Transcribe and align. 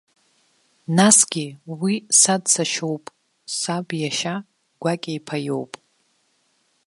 Насгьы 0.95 1.47
уи 1.81 1.95
са 2.19 2.35
дсашьоуп, 2.41 3.05
саб 3.57 3.87
иашьа 3.99 4.35
гәакьа 4.81 5.11
иԥа 5.17 5.37
иоуп. 5.47 5.71